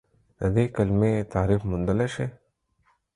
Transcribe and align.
د 0.39 0.41
دې 0.55 0.65
کلمې 0.75 1.11
تعریف 1.33 1.61
موندلی 1.69 2.07
شئ؟ 2.13 2.27